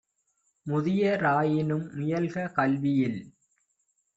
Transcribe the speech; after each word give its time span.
முதிய 0.65 1.11
ராயினும் 1.17 1.85
முயல்க 1.93 2.47
கல்வியில்! 2.51 3.21